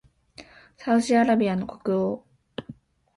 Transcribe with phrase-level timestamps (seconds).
[0.77, 2.25] サウジアラビアの国王